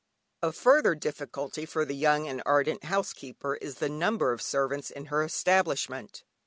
A 0.41 0.51
further 0.51 0.95
difficulty 0.95 1.63
for 1.63 1.85
the 1.85 1.93
young 1.93 2.27
and 2.27 2.41
ardent 2.43 2.85
housekeeper 2.85 3.57
is 3.57 3.75
the 3.75 3.87
number 3.87 4.31
of 4.31 4.41
servants 4.41 4.89
in 4.89 5.05
her 5.13 5.21
establishment. 5.21 6.23